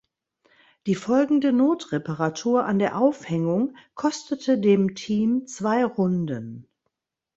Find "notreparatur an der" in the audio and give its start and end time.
1.53-2.97